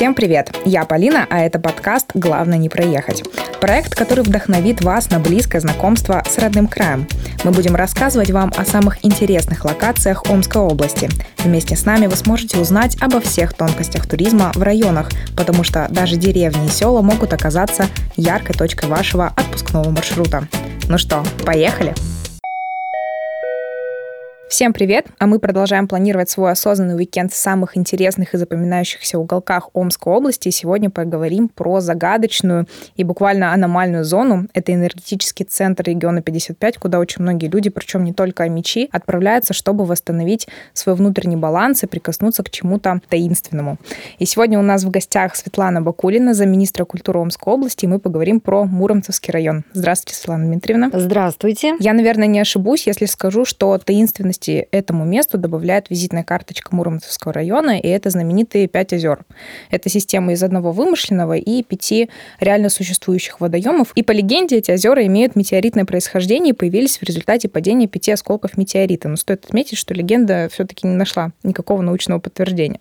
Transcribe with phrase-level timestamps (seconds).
[0.00, 0.56] Всем привет!
[0.64, 3.22] Я Полина, а это подкаст «Главное не проехать».
[3.60, 7.06] Проект, который вдохновит вас на близкое знакомство с родным краем.
[7.44, 11.10] Мы будем рассказывать вам о самых интересных локациях Омской области.
[11.44, 16.16] Вместе с нами вы сможете узнать обо всех тонкостях туризма в районах, потому что даже
[16.16, 17.84] деревни и села могут оказаться
[18.16, 20.48] яркой точкой вашего отпускного маршрута.
[20.88, 21.94] Ну что, поехали!
[24.50, 25.06] Всем привет!
[25.20, 30.48] А мы продолжаем планировать свой осознанный уикенд в самых интересных и запоминающихся уголках Омской области.
[30.48, 34.48] И сегодня поговорим про загадочную и буквально аномальную зону.
[34.52, 39.84] Это энергетический центр региона 55, куда очень многие люди, причем не только мечи, отправляются, чтобы
[39.84, 43.78] восстановить свой внутренний баланс и прикоснуться к чему-то таинственному.
[44.18, 48.40] И сегодня у нас в гостях Светлана Бакулина, замминистра культуры Омской области, и мы поговорим
[48.40, 49.64] про Муромцевский район.
[49.74, 50.90] Здравствуйте, Светлана Дмитриевна.
[50.92, 51.76] Здравствуйте.
[51.78, 57.32] Я, наверное, не ошибусь, если скажу, что таинственность особенности этому месту добавляет визитная карточка Муромцевского
[57.32, 59.24] района, и это знаменитые пять озер.
[59.70, 62.10] Это система из одного вымышленного и пяти
[62.40, 63.92] реально существующих водоемов.
[63.94, 68.56] И по легенде эти озера имеют метеоритное происхождение и появились в результате падения пяти осколков
[68.56, 69.08] метеорита.
[69.08, 72.80] Но стоит отметить, что легенда все-таки не нашла никакого научного подтверждения.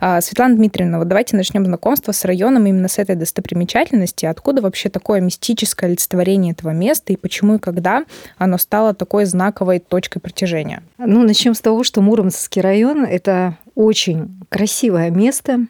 [0.00, 4.26] А, Светлана Дмитриевна, вот давайте начнем знакомство с районом именно с этой достопримечательности.
[4.26, 8.04] Откуда вообще такое мистическое олицетворение этого места и почему и когда
[8.38, 10.82] оно стало такой знаковой точкой притяжения?
[11.02, 15.60] Ну, начнем с того, что Муромский район– это очень красивое место.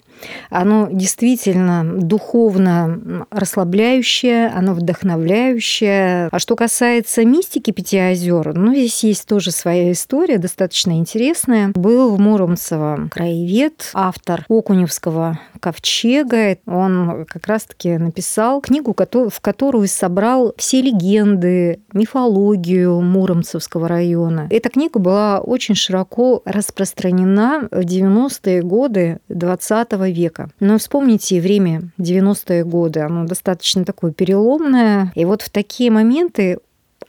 [0.50, 6.28] Оно действительно духовно расслабляющее, оно вдохновляющее.
[6.30, 11.72] А что касается мистики Пяти озер, ну, здесь есть тоже своя история, достаточно интересная.
[11.74, 16.56] Был в Муромцево краевед, автор Окуневского ковчега.
[16.66, 24.48] Он как раз-таки написал книгу, в которую собрал все легенды, мифологию Муромцевского района.
[24.50, 30.50] Эта книга была очень широко распространена в 90-е годы 20 века.
[30.60, 35.12] Но вспомните время 90-е годы, оно достаточно такое переломное.
[35.14, 36.58] И вот в такие моменты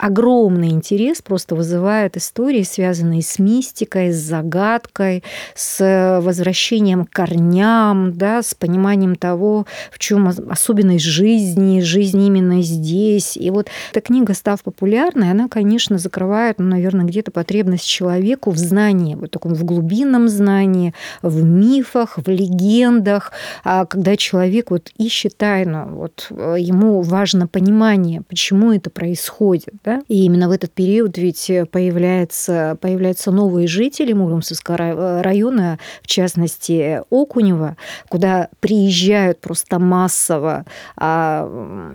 [0.02, 5.22] огромный интерес просто вызывают истории, связанные с мистикой, с загадкой,
[5.54, 13.36] с возвращением к корням, да, с пониманием того, в чем особенность жизни, жизнь именно здесь.
[13.36, 18.58] И вот эта книга, став популярной, она, конечно, закрывает, ну, наверное, где-то потребность человеку в
[18.58, 23.30] знании, вот таком в глубинном знании, в мифах, в легендах,
[23.62, 29.91] а когда человек вот ищет тайну, вот э, ему важно понимание, почему это происходит, да?
[30.08, 37.76] И именно в этот период ведь появляются, появляются новые жители Муромского района, в частности Окунева,
[38.08, 40.64] куда приезжают просто массово
[40.96, 41.48] а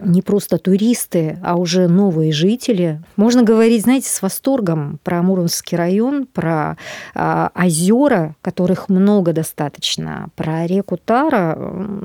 [0.04, 3.02] не просто туристы, а уже новые жители.
[3.16, 6.78] Можно говорить, знаете, с восторгом про Муромский район, про
[7.14, 11.58] а, озера, которых много достаточно, про реку Тара,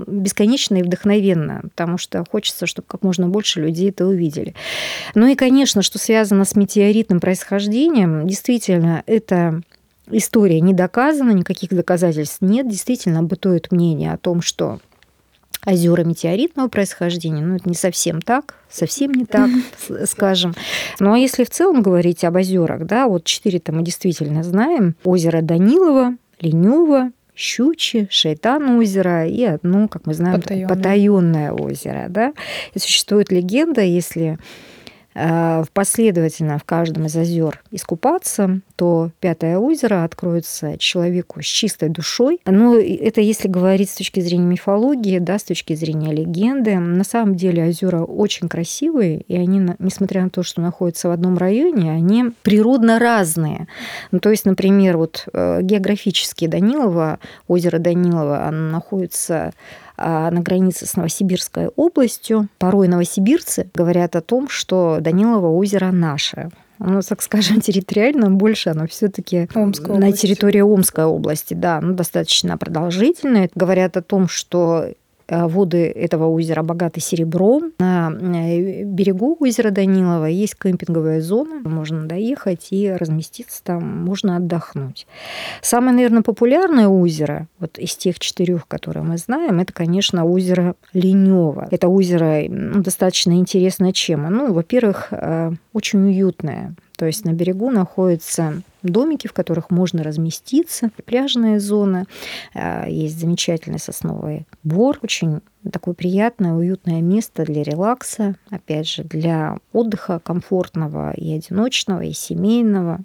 [0.07, 4.55] бесконечно и вдохновенно, потому что хочется, чтобы как можно больше людей это увидели.
[5.15, 9.63] Ну и, конечно, конечно, что связано с метеоритным происхождением, действительно, это
[10.11, 12.69] история не доказана, никаких доказательств нет.
[12.69, 14.81] Действительно, бытует мнение о том, что
[15.65, 17.41] озера метеоритного происхождения.
[17.41, 19.49] Ну, это не совсем так, совсем не так,
[20.05, 20.55] скажем.
[21.01, 24.95] Ну, а если в целом говорить об озерах, да, вот четыре-то мы действительно знаем.
[25.05, 32.07] Озеро Данилова, Ленева, Щучи, Шайтан озеро и одно, как мы знаем, потаенное, потаенное озеро.
[32.11, 32.35] Да?
[32.75, 34.39] И существует легенда, если
[35.73, 42.41] последовательно в каждом из озер искупаться, то пятое озеро откроется человеку с чистой душой.
[42.45, 46.77] Но это если говорить с точки зрения мифологии, да, с точки зрения легенды.
[46.77, 51.39] На самом деле озера очень красивые, и они, несмотря на то, что находятся в одном
[51.39, 53.69] районе, они природно разные.
[54.11, 59.53] Ну, то есть, например, вот э, географически Данилово, озеро Данилово, оно находится
[59.97, 62.49] а, на границе с Новосибирской областью.
[62.59, 66.51] Порой новосибирцы говорят о том, что Данилово озеро наше.
[66.85, 73.51] Оно, так скажем, территориально больше, оно все-таки на территории Омской области, да, ну, достаточно продолжительное.
[73.55, 74.89] Говорят о том, что
[75.33, 77.73] воды этого озера богаты серебром.
[77.79, 81.61] На э, берегу озера Данилова есть кемпинговая зона.
[81.65, 85.07] Можно доехать и разместиться там, можно отдохнуть.
[85.61, 91.69] Самое, наверное, популярное озеро вот из тех четырех, которые мы знаем, это, конечно, озеро Ленево.
[91.71, 94.23] Это озеро достаточно интересно чем?
[94.31, 96.75] Ну, во-первых, э, очень уютное.
[96.97, 102.07] То есть на берегу находится домики, в которых можно разместиться, пляжная зона,
[102.55, 105.41] а, есть замечательный сосновый бор, очень
[105.71, 113.01] такое приятное, уютное место для релакса, опять же, для отдыха комфортного и одиночного, и семейного.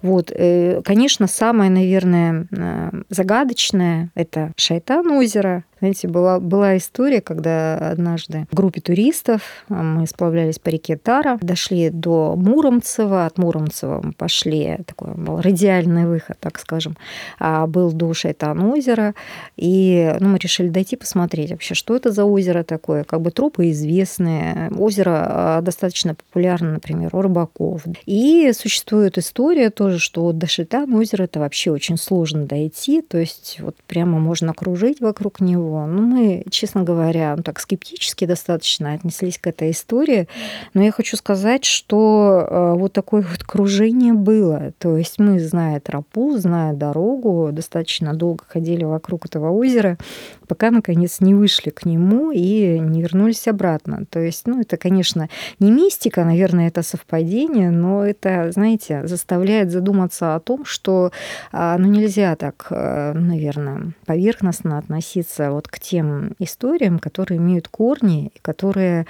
[0.00, 7.76] Вот, э, конечно, самое, наверное, э, загадочное– это Шайтан озеро, знаете, была, была история, когда
[7.76, 14.00] однажды в группе туристов а, мы сплавлялись по реке Тара, дошли до Муромцева, от Муромцева
[14.00, 16.96] мы пошли, такой был радиальный выход, так скажем,
[17.38, 19.14] а был до Шайтан озера,
[19.56, 23.70] и ну, мы решили дойти посмотреть вообще, что это за озеро такое, как бы тропы
[23.70, 27.82] известные, озеро а, достаточно популярно, например, у рыбаков.
[28.06, 33.58] И существует история тоже, что до Шайтан озера это вообще очень сложно дойти, то есть
[33.60, 35.86] вот прямо можно кружить вокруг него.
[35.86, 40.28] Ну, мы, честно говоря, ну, так скептически достаточно отнеслись к этой истории.
[40.74, 44.72] Но я хочу сказать, что э, вот такое вот кружение было.
[44.78, 49.98] То есть мы, зная тропу, зная дорогу, достаточно долго ходили вокруг этого озера,
[50.46, 54.04] пока, наконец, не вышли к нему и не вернулись обратно.
[54.10, 55.28] То есть, ну, это, конечно,
[55.58, 61.12] не мистика, наверное, это совпадение, но это, знаете, заставляет задуматься о том, что
[61.52, 68.30] а, ну, нельзя так, э, наверное, поверхностно относиться вот к тем историям, которые имеют корни
[68.34, 69.06] и которые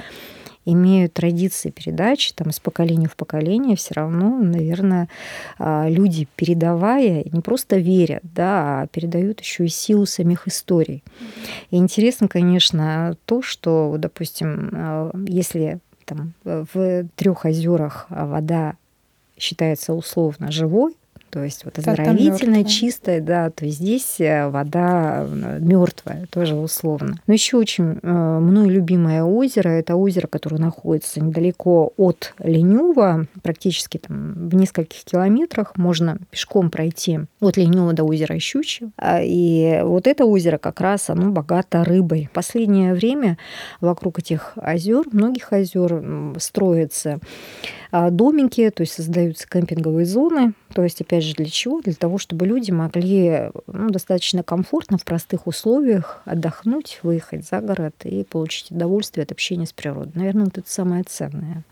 [0.64, 5.08] имеют традиции передачи там, из поколения в поколение, все равно, наверное,
[5.58, 11.02] а, люди, передавая, не просто верят, да, а передают еще и силу самих историй.
[11.70, 18.74] И интересно, конечно, то, что, допустим, а, если там, в трех озерах вода
[19.38, 20.94] считается условно живой,
[21.32, 27.22] то есть вот оздоровительная, чистая, да, то есть здесь э, вода мертвая, тоже условно.
[27.26, 33.96] Но еще очень э, мной любимое озеро, это озеро, которое находится недалеко от Ленева, практически
[33.96, 38.90] там в нескольких километрах, можно пешком пройти от Ленева до озера Щучье.
[38.98, 42.28] А, и вот это озеро как раз, оно богато рыбой.
[42.30, 43.38] В последнее время
[43.80, 47.20] вокруг этих озер, многих озер строятся а,
[47.92, 50.54] домики, то есть создаются кемпинговые зоны.
[50.74, 51.80] То есть, опять же, для чего?
[51.80, 57.94] Для того, чтобы люди могли ну, достаточно комфортно, в простых условиях отдохнуть, выехать за город
[58.04, 60.12] и получить удовольствие от общения с природой.
[60.14, 61.64] Наверное, вот это самое ценное.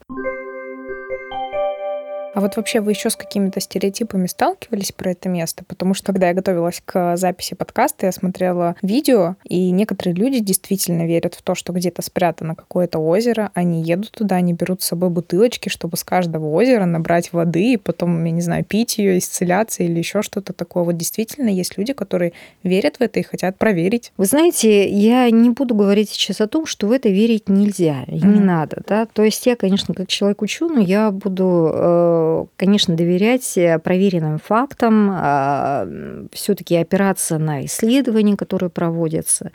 [2.32, 5.64] А вот вообще вы еще с какими-то стереотипами сталкивались про это место?
[5.66, 11.06] Потому что когда я готовилась к записи подкаста, я смотрела видео, и некоторые люди действительно
[11.06, 15.10] верят в то, что где-то спрятано какое-то озеро, они едут туда, они берут с собой
[15.10, 19.82] бутылочки, чтобы с каждого озера набрать воды и потом, я не знаю, пить ее, исцеляться
[19.82, 20.84] или еще что-то такое.
[20.84, 22.32] Вот действительно есть люди, которые
[22.62, 24.12] верят в это и хотят проверить.
[24.16, 28.18] Вы знаете, я не буду говорить сейчас о том, что в это верить нельзя и
[28.18, 28.26] mm-hmm.
[28.26, 29.06] не надо, да.
[29.06, 32.19] То есть я, конечно, как человек ученый, я буду э,
[32.56, 35.88] конечно, доверять э, проверенным фактам, а,
[36.32, 39.52] все-таки опираться на исследования, которые проводятся.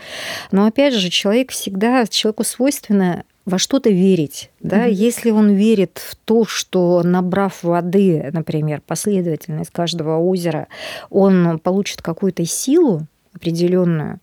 [0.51, 4.49] Но опять же, человек всегда, человеку свойственно во что-то верить.
[4.59, 4.87] Да?
[4.87, 4.93] Mm-hmm.
[4.93, 10.67] Если он верит в то, что набрав воды, например, последовательно из каждого озера,
[11.09, 13.05] он получит какую-то силу,
[13.35, 14.19] определенную,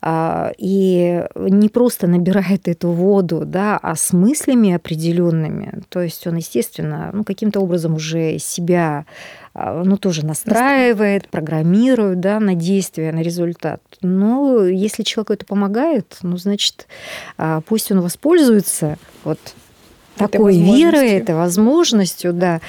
[0.00, 5.82] а, и не просто набирает эту воду, да, а с мыслями определенными.
[5.88, 9.06] То есть он, естественно, ну, каким-то образом уже себя
[9.54, 13.80] а, ну, тоже настраивает, программирует да, на действие, на результат.
[14.02, 16.88] Но если человеку это помогает, ну, значит,
[17.36, 19.38] а, пусть он воспользуется вот
[20.16, 22.60] такой верой, этой возможностью, да.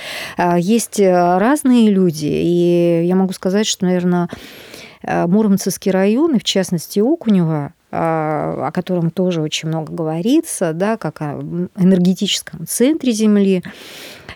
[0.59, 6.99] Есть разные люди, и я могу сказать, что, наверное, Э, Муромцевский район, и в частности
[6.99, 11.39] Окунева, э, о котором тоже очень много говорится, да, как о
[11.77, 13.63] энергетическом центре Земли.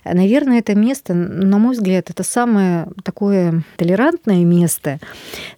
[0.06, 5.00] Наверное, это место, на мой взгляд, это самое такое толерантное место,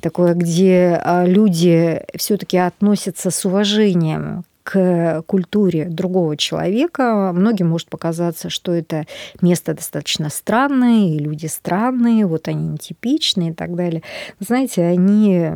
[0.01, 7.31] такое, где э, люди все-таки относятся с уважением к культуре другого человека.
[7.33, 9.05] Многим может показаться, что это
[9.39, 14.01] место достаточно странное, и люди странные, вот они нетипичные и так далее.
[14.39, 15.51] Знаете, они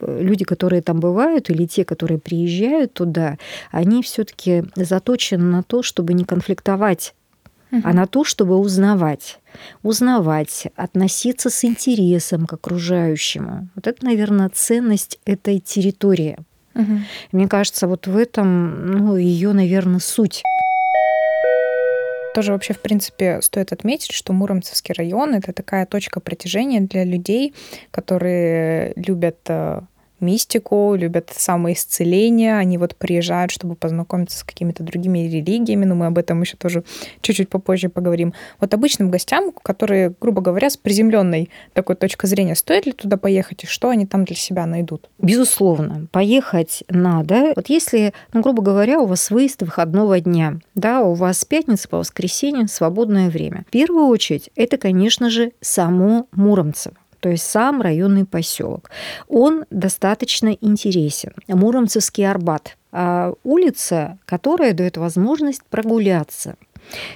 [0.00, 3.36] люди, которые там бывают, или те, которые приезжают туда,
[3.70, 7.14] они все-таки заточены на то, чтобы не конфликтовать
[7.82, 9.40] а на то, чтобы узнавать.
[9.82, 13.68] Узнавать, относиться с интересом к окружающему.
[13.74, 16.36] Вот это, наверное, ценность этой территории.
[16.74, 16.98] Угу.
[17.32, 20.42] Мне кажется, вот в этом ну, ее, наверное, суть.
[22.34, 27.54] Тоже вообще, в принципе, стоит отметить, что Муромцевский район— это такая точка притяжения для людей,
[27.90, 29.82] которые любят э,
[30.22, 32.56] мистику, любят самоисцеление.
[32.56, 36.84] Они вот приезжают, чтобы познакомиться с какими-то другими религиями, но мы об этом еще тоже
[37.20, 38.32] чуть-чуть попозже поговорим.
[38.60, 43.64] Вот обычным гостям, которые, грубо говоря, с приземленной такой точкой зрения, стоит ли туда поехать
[43.64, 45.10] и что они там для себя найдут?
[45.18, 47.52] Безусловно, поехать надо.
[47.56, 51.88] Вот если, ну, грубо говоря, у вас выезд выходного дня, да, у вас с пятницы
[51.88, 53.64] по воскресенье свободное время.
[53.68, 58.90] В первую очередь, это, конечно же, само Муромцево то есть сам районный поселок.
[59.28, 61.32] Он достаточно интересен.
[61.46, 66.56] Муромцевский Арбат а, улица, которая дает возможность прогуляться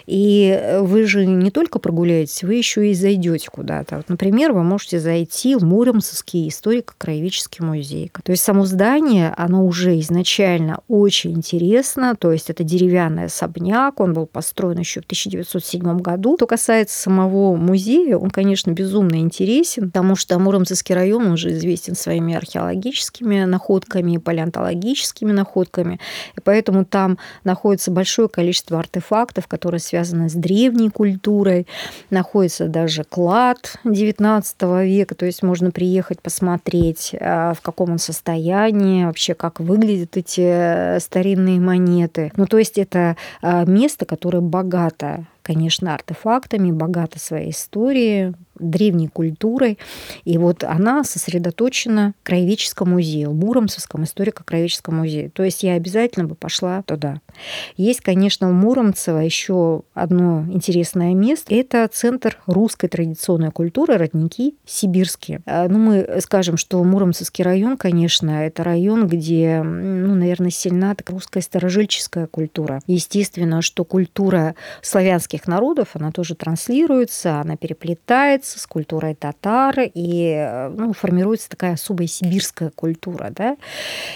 [0.06, 3.96] и э, вы же не только прогуляетесь, вы еще и зайдете куда-то.
[3.96, 8.10] Вот, например, вы можете зайти в Муромский историко-краеведческий музей.
[8.22, 14.12] То есть само здание, оно уже изначально очень интересно, то есть это деревянный особняк, он
[14.12, 16.36] был построен еще в 1907 году.
[16.36, 22.34] Что касается самого музея, он, конечно, безумно интересен, потому что Муромский район уже известен своими
[22.34, 26.00] археологическими находками, палеонтологическими находками,
[26.36, 31.66] и поэтому там находится большое количество артефактов, которые связаны с древней культурой.
[32.10, 39.06] Находится даже клад XIX века, то есть можно приехать посмотреть, а, в каком он состоянии,
[39.06, 42.32] вообще как выглядят эти э, старинные монеты.
[42.36, 49.78] Ну, то есть это а, место, которое богато конечно, артефактами, богата своей историей, древней культурой.
[50.24, 55.30] И вот она сосредоточена в Краеведческом музее, в Муромцевском историко-краеведческом музее.
[55.30, 57.20] То есть я обязательно бы пошла туда.
[57.76, 61.54] Есть, конечно, у Муромцева еще одно интересное место.
[61.54, 65.42] Это центр русской традиционной культуры, родники сибирские.
[65.46, 71.16] А, ну, мы скажем, что Муромцевский район, конечно, это район, где, ну, наверное, сильна такая
[71.16, 72.80] русская старожильческая культура.
[72.86, 80.92] Естественно, что культура славянских народов, она тоже транслируется, она переплетается с культурой татар, и ну,
[80.92, 83.30] формируется такая особая сибирская культура.
[83.30, 83.56] Да?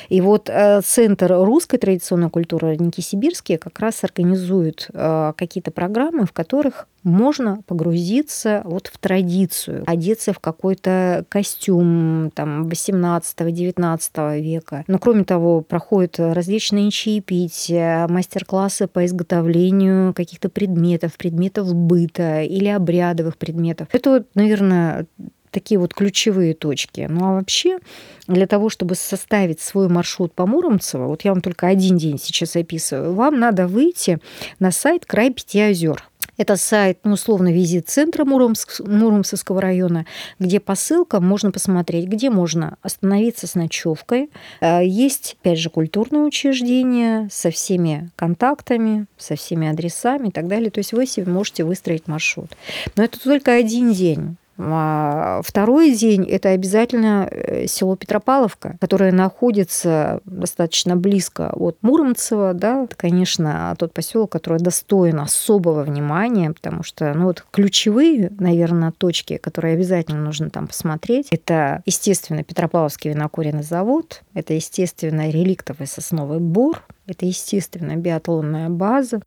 [0.09, 6.27] И вот э, Центр русской традиционной культуры «Родники сибирские» как раз организует э, какие-то программы,
[6.27, 14.85] в которых можно погрузиться вот в традицию, одеться в какой-то костюм там 18-19 века.
[14.87, 23.37] Но кроме того, проходят различные чаепития, мастер-классы по изготовлению каких-то предметов, предметов быта или обрядовых
[23.37, 23.89] предметов.
[23.93, 25.07] Это, вот, наверное,
[25.51, 27.07] такие вот ключевые точки.
[27.09, 27.79] Ну а вообще
[28.27, 32.57] для того, чтобы составить свой маршрут по Муромцево, вот я вам только один день сейчас
[32.57, 34.19] описываю, вам надо выйти
[34.59, 36.10] на сайт «Край пяти озер».
[36.41, 40.07] Это сайт, ну, условно, визит центра Муромск, Муромцевского района,
[40.39, 44.31] где по ссылкам можно посмотреть, где можно остановиться с ночевкой.
[44.63, 50.71] Э, есть, опять же, культурное учреждение со всеми контактами, со всеми адресами и так далее.
[50.71, 52.49] То есть вы себе можете выстроить маршрут.
[52.97, 54.39] Но это только один день.
[54.63, 62.53] А второй день– это обязательно э, село Петропавловка, которое находится достаточно близко от Муромцева.
[62.55, 62.85] Да?
[62.85, 69.37] Это, конечно, тот поселок, который достоин особого внимания, потому что ну, вот ключевые, наверное, точки,
[69.39, 76.83] которые обязательно нужно там посмотреть, это, естественно, Петропавловский винокуренный завод, это, естественно, реликтовый сосновый бор,
[77.07, 79.21] это, естественно, биатлонная база.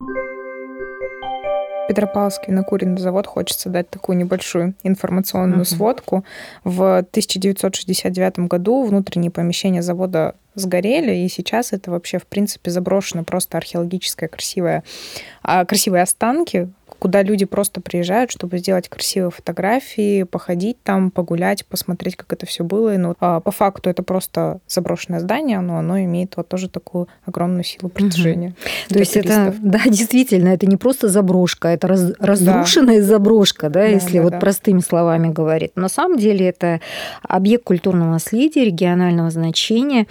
[1.88, 5.76] Петропавловский накуренный завод хочется дать такую небольшую информационную uh-huh.
[5.76, 6.24] сводку.
[6.64, 13.58] В 1969 году внутренние помещения завода сгорели, и сейчас это вообще, в принципе, заброшено просто
[13.58, 14.84] археологическое красивое,
[15.42, 16.70] а, красивые останки,
[17.00, 22.64] куда люди просто приезжают, чтобы сделать красивые фотографии, походить там, погулять, посмотреть, как это все
[22.64, 22.94] было.
[22.94, 27.08] И, ну, а, по факту это просто заброшенное здание, но оно имеет вот тоже такую
[27.26, 28.50] огромную силу притяжения.
[28.50, 28.94] Угу.
[28.94, 29.56] То есть туристов.
[29.56, 33.08] это, да, действительно, это не просто заброшка, это раз, разрушенная да.
[33.08, 34.40] заброшка, да, да если да, вот да.
[34.40, 35.72] простыми словами говорить.
[35.76, 36.82] На самом деле это
[37.22, 40.08] объект культурного наследия регионального значения.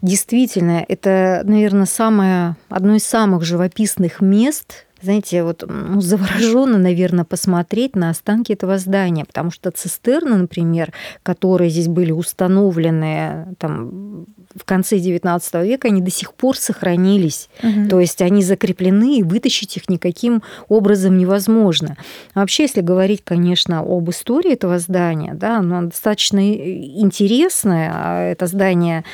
[0.00, 7.96] Действительно, это, наверное, самое, одно из самых живописных мест знаете, вот ну, завороженно, наверное, посмотреть
[7.96, 10.92] на останки этого здания, потому что цистерны, например,
[11.22, 17.48] которые здесь были установлены там, в конце XIX века, они до сих пор сохранились.
[17.62, 17.88] Угу.
[17.88, 21.96] То есть они закреплены, и вытащить их никаким образом невозможно.
[22.34, 27.90] Вообще, если говорить, конечно, об истории этого здания, да, оно достаточно интересное.
[27.92, 29.04] А это здание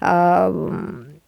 [0.00, 0.50] а,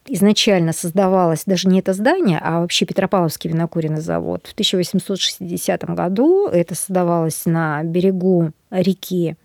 [0.08, 4.46] изначально создавалось даже не это здание, а вообще Петропавловский винокуренный завод.
[4.46, 9.36] В 1860 году это создавалось на берегу реки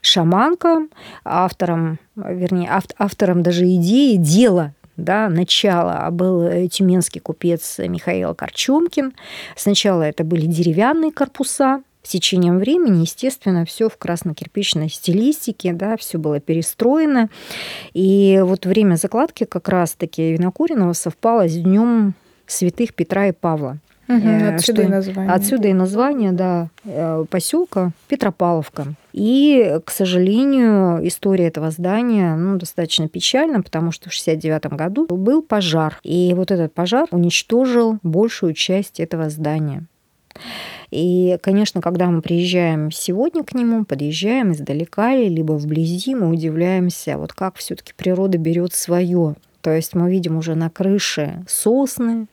[0.00, 0.86] Шаманка,
[1.24, 9.14] автором, вернее, автором даже идеи, дела да, начало был тюменский купец Михаил Корчумкин.
[9.54, 16.16] Сначала это были деревянные корпуса, с течением времени, естественно, все в красно-кирпичной стилистике, да, все
[16.16, 17.28] было перестроено.
[17.92, 22.14] И вот время закладки как раз-таки Винокуренного совпало с днем
[22.46, 23.76] святых Петра и Павла.
[24.08, 25.32] Угу, отсюда что, и название.
[25.34, 28.94] Отсюда и название, да, э, поселка Петропавловка.
[29.12, 35.42] И, к сожалению, история этого здания ну, достаточно печальна, потому что в 1969 году был
[35.42, 36.00] пожар.
[36.04, 39.84] И вот этот пожар уничтожил большую часть этого здания.
[40.90, 47.32] И, конечно, когда мы приезжаем сегодня к нему, подъезжаем издалека либо вблизи, мы удивляемся, вот
[47.32, 49.36] как все-таки природа берет свое.
[49.60, 52.26] То есть мы видим уже на крыше сосны,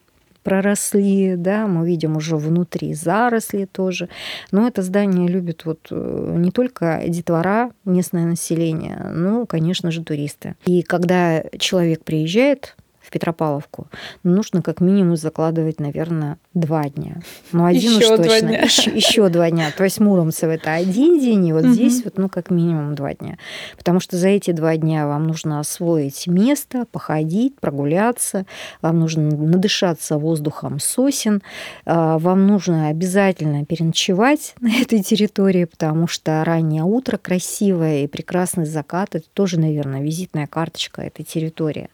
[0.45, 4.09] проросли, да, мы видим уже внутри заросли тоже.
[4.51, 10.55] Но это здание любит вот э, не только детвора, местное население, но, конечно же, туристы.
[10.65, 13.87] И когда человек приезжает в Петропавловку,
[14.21, 17.17] нужно как минимум закладывать, наверное, два дня.
[17.51, 18.47] Ну, один еще уж точно.
[18.47, 18.61] Дня.
[18.61, 19.71] Еще, еще два дня.
[19.77, 21.73] То есть Муромцев это один день, и вот угу.
[21.73, 23.37] здесь вот, ну, как минимум два дня.
[23.77, 28.45] Потому что за эти два дня вам нужно освоить место, походить, прогуляться,
[28.81, 31.43] вам нужно надышаться воздухом сосен,
[31.85, 38.65] а, вам нужно обязательно переночевать на этой территории, потому что раннее утро красивое и прекрасный
[38.65, 41.89] закат– это тоже, наверное, визитная карточка этой территории.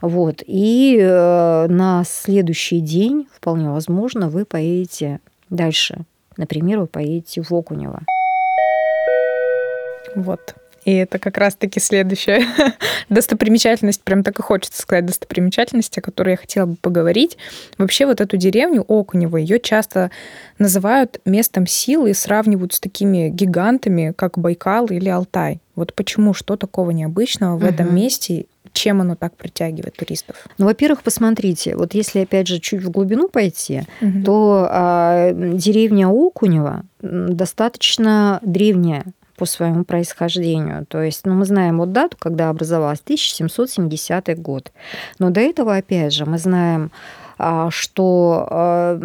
[0.00, 0.42] Вот.
[0.44, 3.91] И э, на следующий день, вполне возможно,
[4.28, 5.20] вы поедете
[5.50, 6.04] дальше.
[6.36, 8.00] Например, вы поедете в Окунево.
[10.14, 10.54] Вот.
[10.84, 12.44] И это как раз-таки следующая
[13.08, 17.38] достопримечательность, прям так и хочется сказать, достопримечательность, о которой я хотела бы поговорить.
[17.78, 20.10] Вообще вот эту деревню Окунево, ее часто
[20.58, 25.60] называют местом силы и сравнивают с такими гигантами, как Байкал или Алтай.
[25.76, 27.66] Вот почему, что такого необычного в угу.
[27.66, 30.36] этом месте, чем оно так притягивает туристов?
[30.58, 34.22] Ну, во-первых, посмотрите, вот если опять же чуть в глубину пойти, угу.
[34.24, 39.04] то а, деревня Окунева достаточно древняя
[39.36, 40.86] по своему происхождению.
[40.86, 44.72] То есть, ну, мы знаем вот дату, когда образовалась, 1770 год.
[45.18, 46.90] Но до этого, опять же, мы знаем,
[47.38, 49.00] а, что а,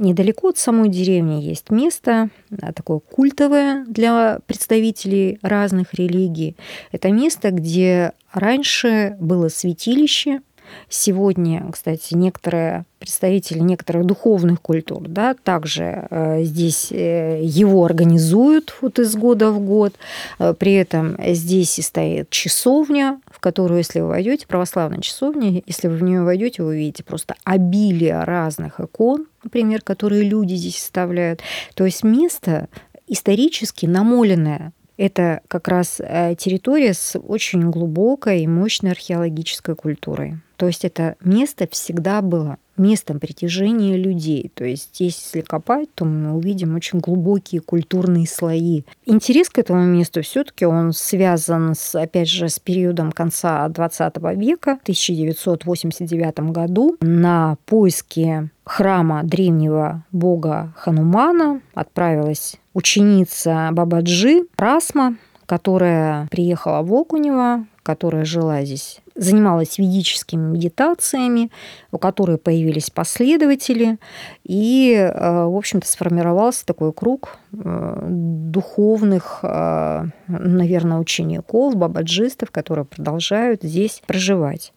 [0.00, 2.30] недалеко от самой деревни есть место,
[2.74, 6.56] такое культовое для представителей разных религий.
[6.90, 10.40] Это место, где раньше было святилище,
[10.88, 18.98] Сегодня, кстати, некоторые представители некоторых духовных культур, да, также э, здесь э, его организуют вот
[18.98, 19.94] из года в год.
[20.38, 25.88] Э, при этом здесь и стоит часовня, в которую, если вы войдете, православная часовня, если
[25.88, 31.40] вы в нее войдете, вы увидите просто обилие разных икон, например, которые люди здесь оставляют.
[31.74, 32.68] То есть место
[33.08, 40.36] исторически намоленное это как раз территория с очень глубокой и мощной археологической культурой.
[40.60, 44.52] То есть это место всегда было местом притяжения людей.
[44.52, 48.82] То есть если копать, то мы увидим очень глубокие культурные слои.
[49.06, 54.16] Интерес к этому месту все таки он связан, с, опять же, с периодом конца 20
[54.36, 54.76] века.
[54.76, 66.82] В 1989 году на поиски храма древнего бога Ханумана отправилась ученица Бабаджи Расма, которая приехала
[66.82, 71.50] в Окунево, которая жила здесь занималась ведическими медитациями,
[71.92, 73.98] у которой появились последователи,
[74.44, 83.62] и, э, в общем-то, сформировался такой круг э, духовных, э, наверное, учеников, бабаджистов, которые продолжают
[83.62, 84.72] здесь проживать.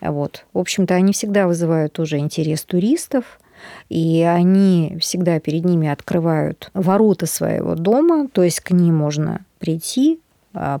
[0.00, 0.44] Вот.
[0.52, 3.38] В общем-то, они всегда вызывают тоже интерес туристов,
[3.88, 10.20] и они всегда перед ними открывают ворота своего дома, то есть к ним можно прийти,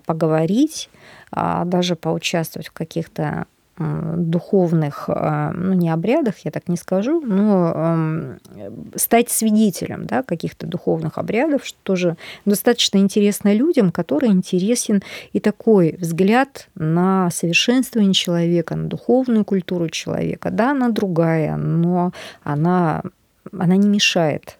[0.06, 0.88] поговорить,
[1.32, 3.46] даже поучаствовать в каких-то
[3.78, 8.36] духовных, а, ну, не обрядах, я так не скажу, но
[8.96, 15.96] стать свидетелем да, каких-то духовных обрядов, что тоже достаточно интересно людям, которые интересен и такой
[16.00, 20.50] взгляд на совершенствование человека, на духовную культуру человека.
[20.50, 22.12] Да, она другая, но
[22.42, 23.02] она,
[23.56, 24.56] она не мешает.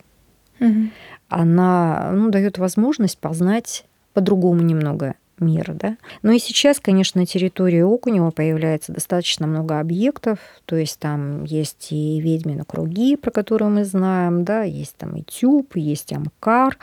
[0.60, 0.90] Угу.
[1.28, 5.72] Она ну, дает возможность познать по-другому немного мира.
[5.74, 5.96] Да?
[6.22, 11.88] Но и сейчас, конечно, на территории Окунева появляется достаточно много объектов, то есть там есть
[11.90, 16.78] и ведьмины круги, про которые мы знаем, да, есть там и Тюб, есть Амкар,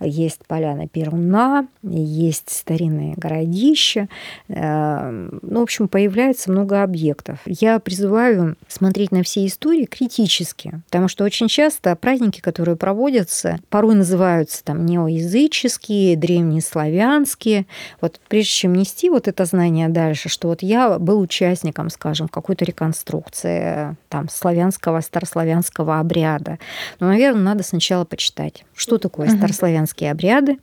[0.00, 4.08] есть поляна Перуна, есть старинные городища.
[4.48, 7.38] Эм, ну, в общем, появляется много объектов.
[7.46, 13.94] Я призываю смотреть на все истории критически, потому что очень часто праздники, которые проводятся, порой
[13.94, 17.66] называются там неоязыческие, древнеславянские,
[18.00, 22.64] Вот прежде чем нести вот это знание дальше, что вот я был участником, скажем, какой-то
[22.64, 26.58] реконструкции там славянского, старославянского обряда,
[27.00, 29.36] ну, наверное, надо сначала почитать, что такое угу.
[29.36, 30.58] старославянские обряды,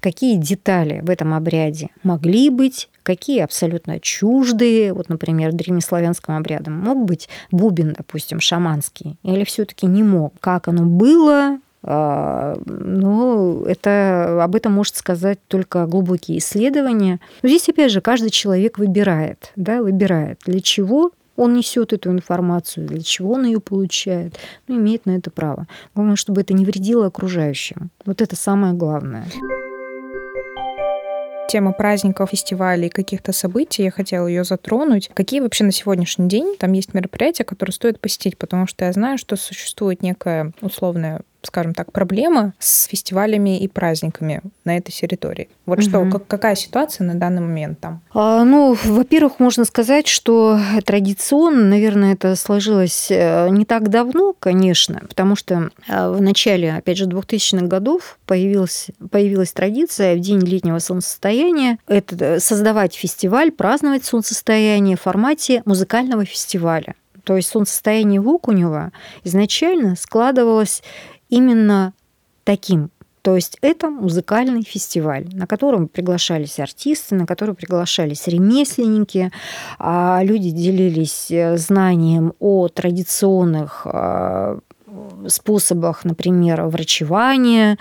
[0.00, 4.92] какие детали в этом обряде могли быть, какие абсолютно чуждые.
[4.92, 10.34] Вот, например, древнеславянским обрядом мог быть бубен, допустим, шаманский, или все таки не мог.
[10.40, 17.20] Как оно было, ну, это, об этом может сказать только глубокие исследования.
[17.42, 22.86] Но здесь, опять же, каждый человек выбирает, да, выбирает, для чего он несет эту информацию,
[22.88, 24.34] для чего он ее получает,
[24.66, 25.68] ну, имеет на это право.
[25.94, 27.90] Главное, чтобы это не вредило окружающим.
[28.04, 29.26] Вот это самое главное
[31.48, 35.10] тема праздников, фестивалей, каких-то событий, я хотела ее затронуть.
[35.14, 38.36] Какие вообще на сегодняшний день там есть мероприятия, которые стоит посетить?
[38.36, 44.42] Потому что я знаю, что существует некая условная скажем так, проблема с фестивалями и праздниками
[44.64, 45.48] на этой территории.
[45.66, 45.88] Вот угу.
[45.88, 48.02] что, как, какая ситуация на данный момент там?
[48.12, 55.00] А, ну, во-первых, можно сказать, что традиционно, наверное, это сложилось э, не так давно, конечно,
[55.08, 60.78] потому что э, в начале, опять же, 2000-х годов появилась, появилась традиция в день летнего
[60.78, 66.94] солнцестояния это э, создавать фестиваль, праздновать солнцестояние в формате музыкального фестиваля.
[67.24, 68.90] То есть солнцестояние в Окунево
[69.22, 70.82] изначально складывалось
[71.28, 71.92] именно
[72.44, 72.90] таким.
[73.22, 79.30] То есть это музыкальный фестиваль, на котором приглашались артисты, на который приглашались ремесленники,
[79.78, 84.60] а люди делились э, знанием о традиционных э,
[85.28, 87.78] способах, например, врачевания,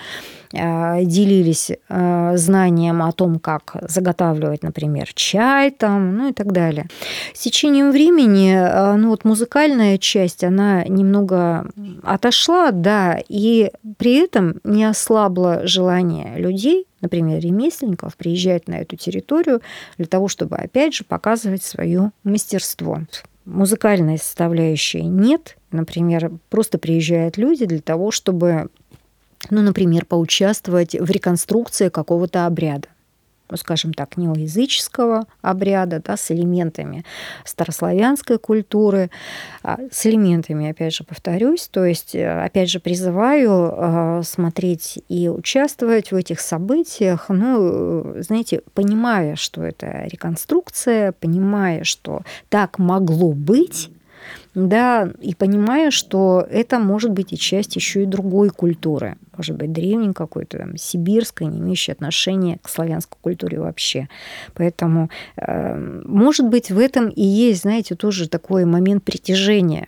[0.54, 6.88] Э, делились э, знанием о том, как заготавливать, например, чай там, ну и так далее.
[7.34, 11.70] С течением времени, э, ну вот музыкальная часть, она немного
[12.04, 19.62] отошла, да, и при этом не ослабло желание людей, например, ремесленников, приезжать на эту территорию
[19.98, 23.02] для того, чтобы, опять же, показывать свое мастерство.
[23.48, 28.68] Музыкальной составляющей нет, например, просто приезжают люди для того, чтобы
[29.50, 32.90] ну, например, поучаствовать в реконструкции какого-то обряда
[33.50, 37.06] ну, скажем так, неоязыческого обряда, да, с элементами
[37.46, 39.10] старославянской культуры,
[39.64, 45.30] а, с элементами, опять же, повторюсь, то есть, э, опять же, призываю а, смотреть и
[45.30, 53.90] участвовать в этих событиях, ну, знаете, понимая, что это реконструкция, понимая, что так могло быть,
[54.56, 59.72] да, и понимая, что это может быть и часть еще и другой культуры, может быть,
[59.72, 64.10] древней какой-то, там, сибирской, не имеющей отношения к славянской культуре вообще.
[64.54, 69.88] Поэтому, э, может быть, в этом и есть, знаете, тоже такой момент притяжения,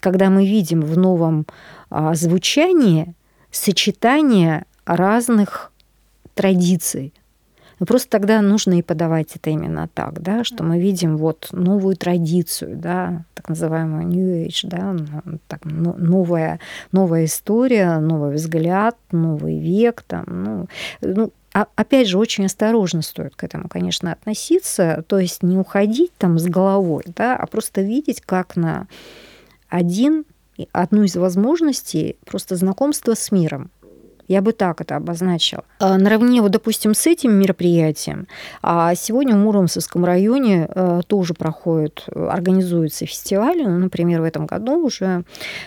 [0.00, 1.46] когда мы видим в новом
[1.90, 3.14] э, звучании
[3.50, 5.72] сочетание разных
[6.34, 7.12] традиций,
[7.80, 11.96] но просто тогда нужно и подавать это именно так, да, что мы видим вот новую
[11.96, 14.96] традицию, да, так называемую New Age, да,
[15.48, 16.60] так, новая,
[16.92, 20.68] новая история, новый взгляд, новый век, там, ну,
[21.00, 26.12] ну, а, опять же, очень осторожно стоит к этому, конечно, относиться, то есть не уходить
[26.18, 28.88] там с головой, да, а просто видеть, как на
[29.70, 30.26] один,
[30.72, 33.70] одну из возможностей просто знакомства с миром,
[34.30, 35.64] я бы так это обозначила.
[35.80, 38.28] А, наравне, вот, допустим, с этим мероприятием,
[38.62, 43.60] а сегодня в Муромцевском районе э, тоже проходит, организуется фестиваль.
[43.64, 45.24] Ну, например, в этом году уже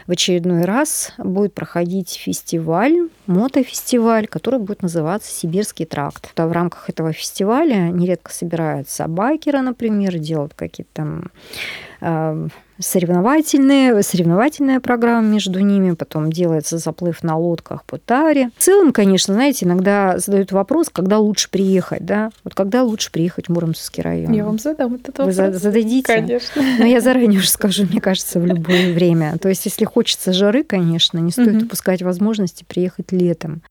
[0.07, 6.31] в очередной раз будет проходить фестиваль, мотофестиваль, который будет называться «Сибирский тракт».
[6.33, 11.31] В рамках этого фестиваля нередко собираются байкеры, например, делают какие-то там
[11.99, 12.47] э,
[12.83, 18.49] соревновательные, соревновательная программа между ними, потом делается заплыв на лодках по Таре.
[18.57, 22.31] В целом, конечно, знаете, иногда задают вопрос, когда лучше приехать, да?
[22.43, 24.31] Вот когда лучше приехать в Муромский район?
[24.31, 25.35] Я вам задам этот вопрос.
[25.35, 26.03] Вы зададите?
[26.03, 26.61] Конечно.
[26.79, 29.37] Но я заранее уже скажу, мне кажется, в любое время.
[29.39, 31.65] То есть, если хочется жары, конечно, не стоит угу.
[31.65, 33.61] упускать возможности приехать летом.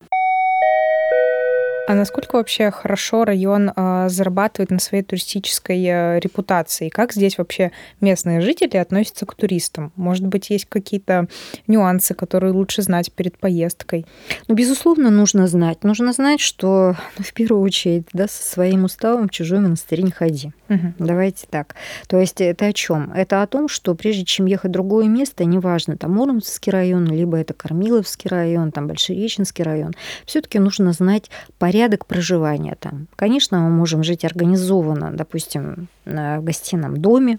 [1.88, 6.88] А насколько вообще хорошо район э, зарабатывает на своей туристической э, репутации?
[6.88, 9.92] Как здесь вообще местные жители относятся к туристам?
[9.97, 11.27] Может быть, есть какие-то
[11.66, 14.07] нюансы, которые лучше знать перед поездкой?
[14.47, 15.83] Ну, безусловно, нужно знать.
[15.83, 20.12] Нужно знать, что ну, в первую очередь да, со своим уставом в чужой монастырь не
[20.12, 20.53] ходи.
[20.68, 20.95] Угу.
[21.01, 21.75] Давайте так.
[22.07, 23.12] То есть это о чем?
[23.12, 27.38] Это о том, что прежде чем ехать в другое место, неважно, там Муромский район, либо
[27.38, 29.92] это Кормиловский район, там Большереченский район,
[30.27, 33.07] все-таки нужно знать порядок порядок проживания там.
[33.17, 37.39] Конечно, мы можем жить организованно, допустим, в гостином доме,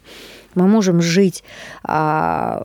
[0.55, 1.43] мы можем жить
[1.83, 2.63] а,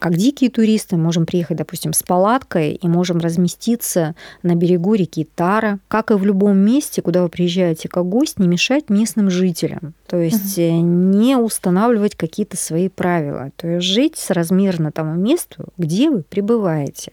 [0.00, 5.78] как дикие туристы, можем приехать, допустим, с палаткой и можем разместиться на берегу реки Тара.
[5.88, 9.92] Как и в любом месте, куда вы приезжаете как гость, не мешать местным жителям.
[10.06, 10.80] То есть угу.
[10.80, 13.50] не устанавливать какие-то свои правила.
[13.56, 17.12] То есть жить соразмерно тому месту, где вы пребываете.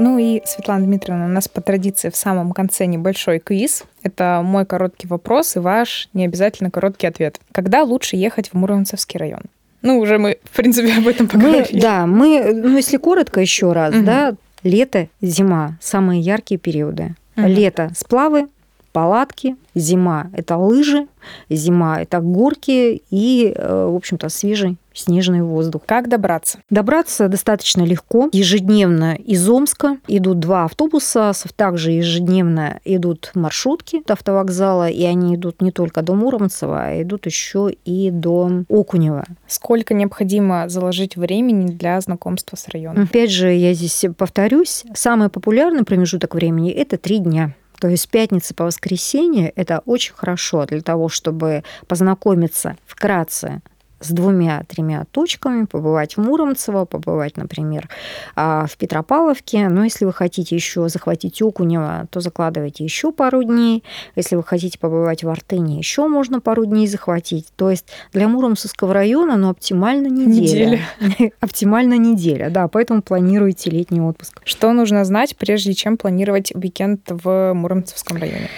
[0.00, 3.84] Ну и, Светлана Дмитриевна, у нас по традиции в самом конце небольшой квиз.
[4.02, 7.38] Это мой короткий вопрос и ваш не обязательно короткий ответ.
[7.52, 9.42] Когда лучше ехать в Муромцевский район?
[9.82, 11.68] Ну, уже мы, в принципе, об этом поговорили.
[11.74, 14.04] Мы, да, мы, ну, если коротко еще раз, угу.
[14.04, 17.14] да, лето, зима, самые яркие периоды.
[17.36, 17.46] Угу.
[17.46, 18.48] Лето сплавы,
[18.92, 21.08] палатки, зима– это лыжи,
[21.50, 25.82] зима– это горки и, э, в общем-то, свежий снежный воздух.
[25.86, 26.58] Как добраться?
[26.70, 28.28] Добраться достаточно легко.
[28.32, 35.62] Ежедневно из Омска идут два автобуса, также ежедневно идут маршрутки до автовокзала, и они идут
[35.62, 39.24] не только до Муромцева, а идут еще и до Окунева.
[39.46, 43.04] Сколько необходимо заложить времени для знакомства с районом?
[43.04, 47.54] Опять же, я здесь повторюсь, самый популярный промежуток времени– это три дня.
[47.80, 53.62] То есть с пятницы по воскресенье это очень хорошо для того, чтобы познакомиться вкратце
[54.00, 57.88] с двумя-тремя точками, побывать в Муромцево, побывать, например,
[58.34, 59.68] а, в Петропавловке.
[59.68, 63.84] Но если вы хотите еще захватить Окунева, то закладывайте еще пару дней.
[64.16, 67.48] Если вы хотите побывать в Артыне, еще можно пару дней захватить.
[67.56, 70.80] То есть для Муромцевского района, ну, оптимально неделя.
[71.00, 71.32] неделя.
[71.40, 74.40] оптимально неделя, да, поэтому планируйте летний отпуск.
[74.44, 78.48] Что нужно знать, прежде чем планировать уикенд в Муромцевском районе?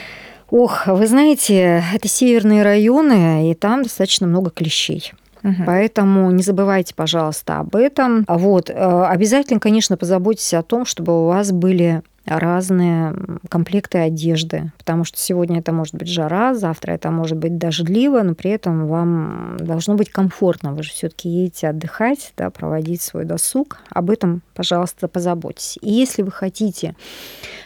[0.50, 5.12] Ох, вы знаете, это северные районы, и там достаточно много клещей.
[5.42, 5.64] Угу.
[5.66, 8.24] Поэтому не забывайте, пожалуйста, об этом.
[8.28, 8.70] Вот.
[8.70, 13.14] Э, обязательно, конечно, позаботьтесь о том, чтобы у вас были разные
[13.48, 18.34] комплекты одежды, потому что сегодня это может быть жара, завтра это может быть дождливо, но
[18.34, 20.72] при этом вам должно быть комфортно.
[20.72, 23.78] Вы же все-таки едете отдыхать, да, проводить свой досуг.
[23.90, 25.78] Об этом, пожалуйста, позаботьтесь.
[25.82, 26.94] И если вы хотите,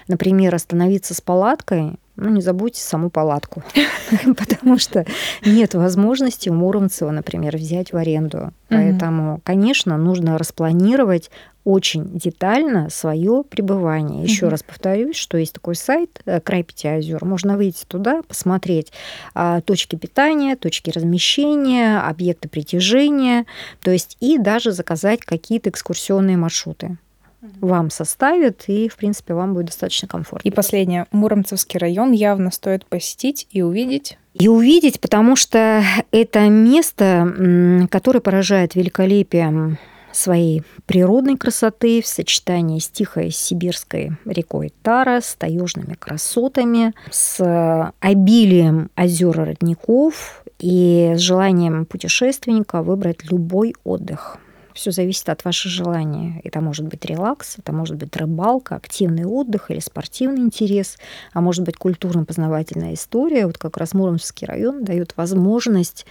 [0.08, 3.62] например, остановиться с палаткой, ну, не забудьте саму палатку,
[4.36, 5.04] потому что
[5.44, 8.52] нет возможности у Муромцева, например, взять в аренду.
[8.68, 11.30] Поэтому, конечно, нужно распланировать
[11.66, 14.22] очень детально свое пребывание.
[14.22, 17.24] Еще раз повторюсь, что есть такой сайт э, «Край пяти озер».
[17.24, 18.92] Можно выйти туда, посмотреть
[19.34, 23.46] а, точки питания, точки размещения, объекты притяжения,
[23.82, 26.98] то есть и даже заказать какие-то экскурсионные маршруты
[27.40, 30.48] вам составят, и, в принципе, вам будет достаточно комфортно.
[30.48, 31.06] И последнее.
[31.12, 34.18] Муромцевский район явно стоит посетить и увидеть.
[34.34, 39.78] И увидеть, потому что это место, которое поражает великолепием
[40.12, 48.90] своей природной красоты в сочетании с тихой сибирской рекой Тара, с таежными красотами, с обилием
[48.94, 54.38] озер и родников и с желанием путешественника выбрать любой отдых.
[54.76, 56.38] Все зависит от вашего желания.
[56.44, 60.98] Это может быть релакс, это может быть рыбалка, активный отдых или спортивный интерес,
[61.32, 63.46] а может быть культурно-познавательная история.
[63.46, 66.04] Вот как раз Муромский район дает возможность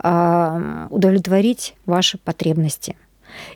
[0.00, 2.94] а, удовлетворить ваши потребности.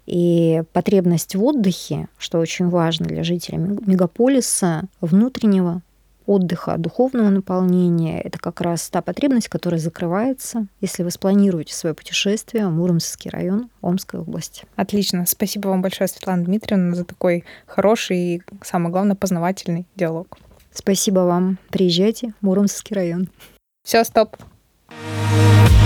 [0.07, 5.83] И потребность в отдыхе, что очень важно для жителей мегаполиса, внутреннего
[6.27, 8.21] отдыха, духовного наполнения.
[8.21, 13.71] Это как раз та потребность, которая закрывается, если вы спланируете свое путешествие в Муромский район
[13.81, 14.65] Омской области.
[14.77, 15.25] Отлично.
[15.27, 20.39] Спасибо вам большое, Светлана Дмитриевна, за такой хороший и, самое главное, познавательный диалог.
[20.73, 21.59] Спасибо вам.
[21.71, 23.29] Приезжайте в Муромский район.
[23.85, 24.37] Все, стоп.
[25.33, 25.82] thank you